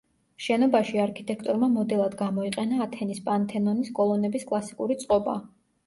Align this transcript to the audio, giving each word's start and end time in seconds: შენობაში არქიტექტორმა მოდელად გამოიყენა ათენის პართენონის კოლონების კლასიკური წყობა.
შენობაში 0.45 1.01
არქიტექტორმა 1.03 1.69
მოდელად 1.75 2.17
გამოიყენა 2.23 2.83
ათენის 2.89 3.23
პართენონის 3.31 3.97
კოლონების 4.03 4.53
კლასიკური 4.53 5.03
წყობა. 5.07 5.43